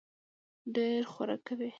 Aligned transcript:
ډېر 0.75 1.01
خورک 1.11 1.41
کوي. 1.47 1.69